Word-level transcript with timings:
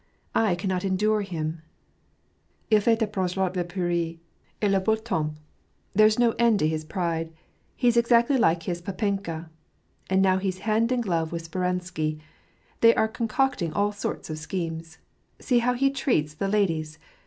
"I 0.49 0.55
cannot 0.55 0.83
endure 0.83 1.21
him. 1.21 1.61
R 2.71 2.79
fait 2.79 3.03
a 3.03 3.05
present 3.05 3.55
la 3.55 3.61
pluie 3.63 4.17
et 4.59 4.71
le 4.71 4.79
bean 4.79 4.97
temps 4.97 5.35
I 5.37 5.39
♦ 5.39 5.39
There's 5.93 6.17
no 6.17 6.31
end 6.39 6.57
to 6.57 6.67
his 6.67 6.83
pride. 6.83 7.31
He's 7.75 7.95
exactly 7.97 8.35
like 8.39 8.63
his 8.63 8.81
papeuka. 8.81 9.51
And 10.09 10.23
now 10.23 10.39
he's 10.39 10.61
hand 10.65 10.91
in 10.91 11.01
glove 11.01 11.31
with 11.31 11.51
Speransky: 11.51 12.19
thej 12.81 12.97
are 12.97 13.07
concocting 13.07 13.73
all 13.73 13.91
sorts 13.91 14.31
of 14.31 14.39
schemes. 14.39 14.97
See 15.39 15.59
how 15.59 15.75
he 15.75 15.91
treats 15.91 16.33
the 16.33 16.47
ladies! 16.47 16.97